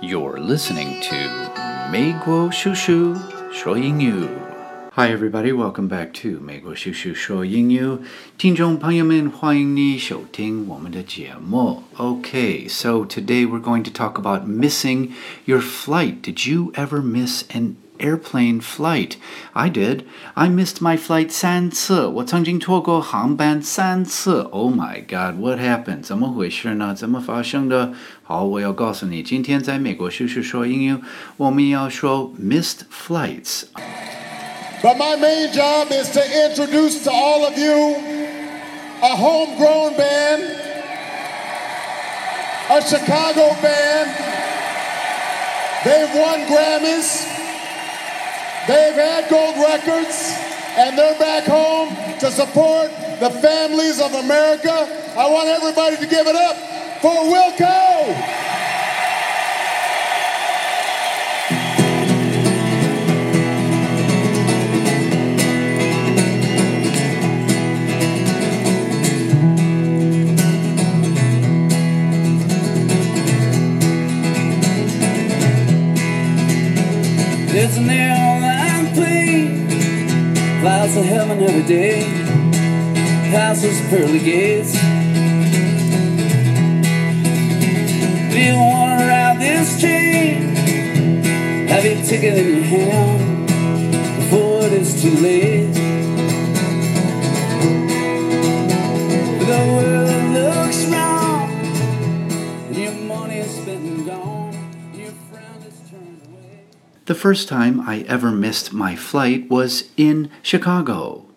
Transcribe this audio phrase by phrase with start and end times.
[0.00, 1.16] You're listening to
[1.90, 3.16] Meiguo Shushu
[3.50, 4.28] Shoyingyu.
[4.92, 7.98] Hi everybody, welcome back to 美国叔叔说英语。
[8.36, 11.82] 听众朋友们，欢迎你收听我们的节目。
[11.96, 15.10] Okay, so today we're going to talk about missing
[15.46, 16.22] your flight.
[16.22, 19.17] Did you ever miss an airplane flight.
[19.53, 20.03] I did.
[20.33, 22.07] I missed my flight 三次。
[22.07, 24.49] 我曾经错过航班三次。
[24.51, 25.35] Oh my God!
[25.39, 26.01] What happened?
[26.01, 26.93] 怎么回事呢？
[26.93, 27.93] 怎么发生的？
[28.23, 30.97] 好，我要告诉你，今天在美国叔叔说英语，
[31.37, 37.95] 我们要说 missed flights。But my main job is to introduce to all of you
[39.01, 40.41] a homegrown band,
[42.69, 44.09] a Chicago band.
[45.85, 47.27] They've won Grammys.
[48.68, 50.36] They've had gold records,
[50.76, 54.70] and they're back home to support the families of America.
[55.16, 56.54] I want everybody to give it up
[57.00, 58.34] for Wilco.
[77.56, 78.07] Isn't there
[83.88, 84.72] pearly gates.
[88.32, 89.80] Do you wanna ride this?
[91.70, 91.84] Have
[92.38, 93.46] in your hand
[94.16, 95.74] before it is too late.
[107.06, 111.27] The first time I ever missed my flight was in Chicago.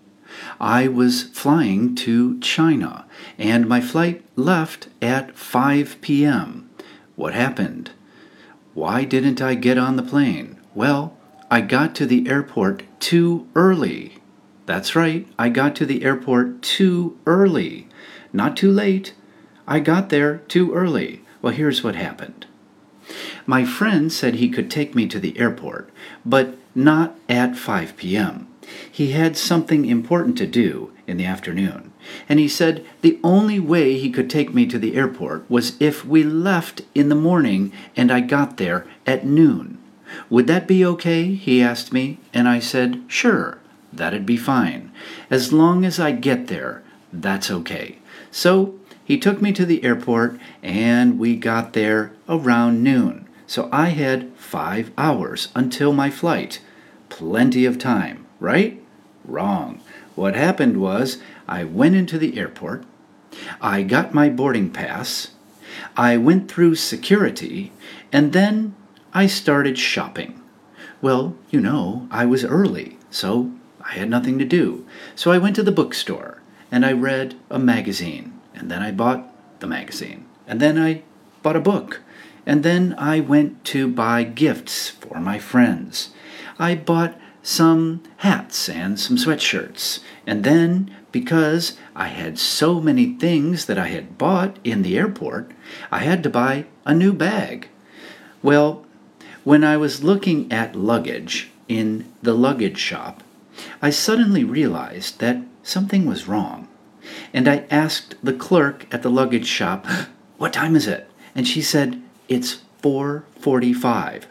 [0.62, 3.06] I was flying to China
[3.40, 6.70] and my flight left at 5 p.m.
[7.16, 7.90] What happened?
[8.76, 10.58] Why didn't I get on the plane?
[10.76, 11.18] Well,
[11.50, 14.20] I got to the airport too early.
[14.68, 17.88] That's right, I got to the airport too early.
[18.32, 19.16] Not too late.
[19.68, 21.24] I got there too early.
[21.42, 22.46] Well, here's what happened.
[23.48, 25.90] My friend said he could take me to the airport,
[26.24, 28.48] but not at 5 p.m.
[28.92, 31.92] He had something important to do in the afternoon,
[32.30, 36.06] and he said the only way he could take me to the airport was if
[36.06, 39.78] we left in the morning and I got there at noon.
[40.30, 41.34] Would that be okay?
[41.34, 43.60] he asked me, and I said, sure,
[43.94, 44.92] that'd be fine.
[45.30, 46.84] As long as I get there,
[47.14, 47.98] that's okay.
[48.30, 53.28] So he took me to the airport, and we got there around noon.
[53.48, 56.62] So I had five hours until my flight.
[57.10, 58.84] Plenty of time, right?
[59.24, 59.80] Wrong.
[60.16, 62.84] What happened was I went into the airport,
[63.62, 65.30] I got my boarding pass,
[65.96, 67.72] I went through security,
[68.12, 68.76] and then
[69.14, 70.42] I started shopping.
[71.02, 74.86] Well, you know, I was early, so I had nothing to do.
[75.16, 76.42] So I went to the bookstore
[76.72, 81.04] and I read a magazine, and then I bought the magazine, and then I
[81.44, 82.02] bought a book.
[82.46, 86.10] And then I went to buy gifts for my friends.
[86.58, 90.00] I bought some hats and some sweatshirts.
[90.26, 95.52] And then, because I had so many things that I had bought in the airport,
[95.92, 97.70] I had to buy a new bag.
[98.42, 98.86] Well,
[99.44, 103.24] when I was looking at luggage in the luggage shop,
[103.82, 106.68] I suddenly realized that something was wrong.
[107.34, 109.86] And I asked the clerk at the luggage shop,
[110.38, 111.08] What time is it?
[111.36, 114.24] And she said, it's 4:45.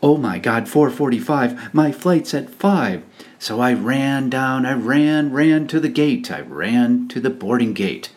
[0.00, 1.74] Oh my god, 4:45.
[1.74, 3.02] My flight's at 5.
[3.40, 6.30] So I ran down, I ran, ran to the gate.
[6.30, 8.10] I ran to the boarding gate.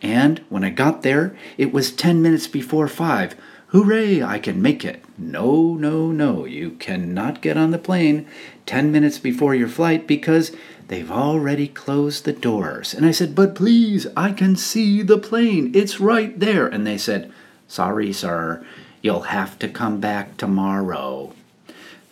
[0.00, 3.36] And when I got there, it was 10 minutes before 5.
[3.68, 5.02] Hooray, I can make it.
[5.16, 8.26] No, no, no, you cannot get on the plane
[8.66, 10.54] 10 minutes before your flight because
[10.88, 12.92] they've already closed the doors.
[12.92, 15.70] And I said, But please, I can see the plane.
[15.74, 16.66] It's right there.
[16.66, 17.32] And they said,
[17.68, 18.64] Sorry, sir,
[19.02, 21.34] you'll have to come back tomorrow.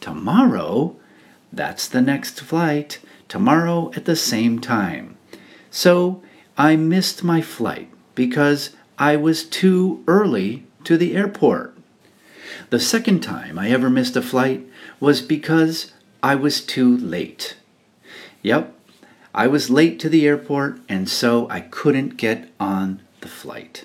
[0.00, 0.96] Tomorrow?
[1.52, 2.98] That's the next flight.
[3.28, 5.16] Tomorrow at the same time.
[5.70, 6.22] So
[6.58, 11.76] I missed my flight because I was too early to the airport.
[12.70, 14.66] The second time I ever missed a flight
[14.98, 15.92] was because
[16.22, 17.56] I was too late.
[18.42, 18.74] Yep,
[19.34, 23.84] I was late to the airport and so I couldn't get on the flight.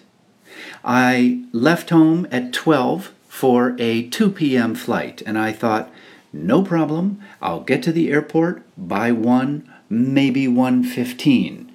[0.88, 4.76] I left home at 12 for a 2 p.m.
[4.76, 5.92] flight, and I thought,
[6.32, 11.70] no problem, I'll get to the airport by 1, maybe 1.15.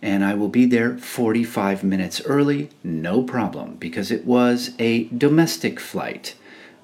[0.00, 5.78] And I will be there 45 minutes early, no problem, because it was a domestic
[5.78, 6.34] flight.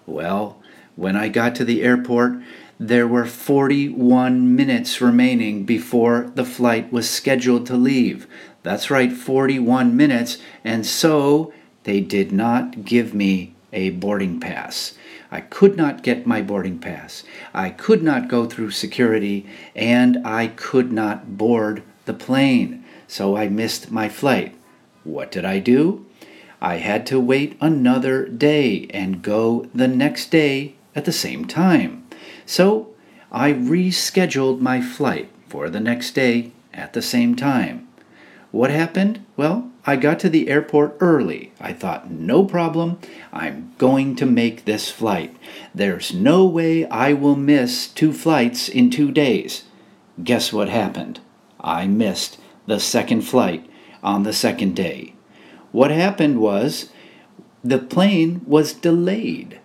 [0.05, 0.63] Well,
[0.95, 2.35] when I got to the airport,
[2.79, 8.27] there were 41 minutes remaining before the flight was scheduled to leave.
[8.63, 11.53] That's right, 41 minutes, and so
[11.85, 14.95] they did not give me a boarding pass.
[15.31, 17.25] I could not get my boarding pass.
[17.55, 22.85] I could not go through security, and I could not board the plane.
[23.09, 24.55] So I missed my flight.
[25.05, 26.05] What did I do?
[26.61, 32.06] I had to wait another day and go the next day at the same time.
[32.47, 32.95] So
[33.31, 37.89] I rescheduled my flight for the next day at the same time.
[38.53, 39.25] What happened?
[39.37, 41.53] Well, I got to the airport early.
[41.61, 42.99] I thought, no problem,
[43.33, 45.37] I'm going to make this flight.
[45.75, 49.65] There's no way I will miss two flights in two days.
[50.23, 51.21] Guess what happened?
[51.61, 53.69] I missed the second flight
[54.03, 55.15] on the second day.
[55.73, 56.91] What happened was
[57.63, 59.61] the plane was delayed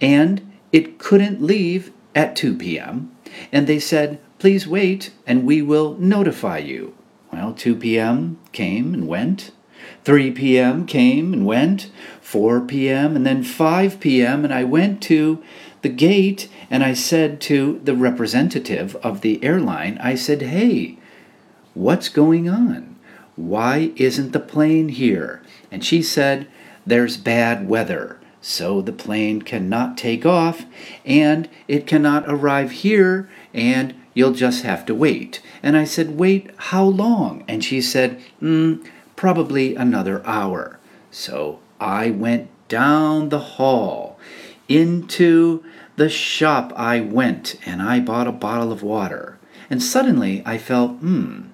[0.00, 3.14] and it couldn't leave at 2 p.m.
[3.52, 6.96] And they said, please wait and we will notify you.
[7.32, 8.40] Well, 2 p.m.
[8.52, 9.52] came and went.
[10.04, 10.86] 3 p.m.
[10.86, 11.90] came and went.
[12.22, 13.14] 4 p.m.
[13.14, 14.44] and then 5 p.m.
[14.44, 15.42] And I went to
[15.82, 20.98] the gate and I said to the representative of the airline, I said, hey,
[21.74, 22.96] what's going on?
[23.36, 25.42] Why isn't the plane here?
[25.70, 26.48] And she said,
[26.86, 28.18] there's bad weather
[28.48, 30.66] so the plane cannot take off
[31.04, 35.42] and it cannot arrive here and you'll just have to wait.
[35.64, 37.42] And I said, Wait, how long?
[37.48, 40.78] And she said, mm, Probably another hour.
[41.10, 44.16] So I went down the hall
[44.68, 45.64] into
[45.96, 46.72] the shop.
[46.76, 49.40] I went and I bought a bottle of water.
[49.68, 51.48] And suddenly I felt, hmm,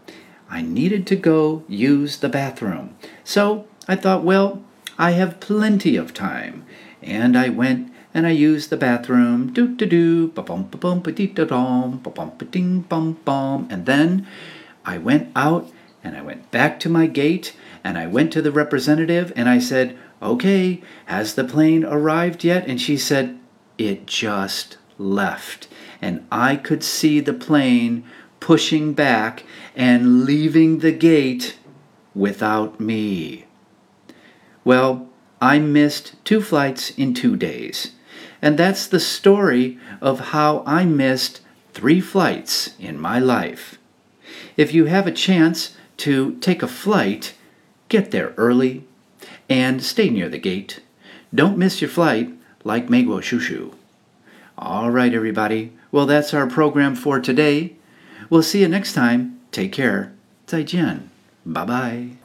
[0.50, 2.94] I needed to go use the bathroom.
[3.24, 4.62] So I thought, well,
[5.02, 6.64] I have plenty of time.
[7.02, 9.52] And I went and I used the bathroom.
[9.52, 12.82] Do do do, ba bum ba bum ba dee da dum, ba bum ba ding
[12.82, 13.66] bum bum.
[13.68, 14.28] And then
[14.84, 15.68] I went out
[16.04, 19.58] and I went back to my gate and I went to the representative and I
[19.58, 22.68] said, Okay, has the plane arrived yet?
[22.68, 23.40] And she said,
[23.78, 25.66] It just left.
[26.00, 28.04] And I could see the plane
[28.38, 29.42] pushing back
[29.74, 31.58] and leaving the gate
[32.14, 33.46] without me.
[34.64, 35.08] Well,
[35.40, 37.92] I missed two flights in two days.
[38.40, 41.40] And that's the story of how I missed
[41.74, 43.78] three flights in my life.
[44.56, 47.34] If you have a chance to take a flight,
[47.88, 48.84] get there early
[49.48, 50.80] and stay near the gate.
[51.34, 52.30] Don't miss your flight
[52.64, 53.74] like Meiguo Shushu.
[54.58, 55.72] All right, everybody.
[55.90, 57.74] Well, that's our program for today.
[58.28, 59.40] We'll see you next time.
[59.50, 60.12] Take care.
[60.46, 61.08] 再见.
[61.46, 62.21] Bye bye.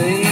[0.00, 0.27] Free.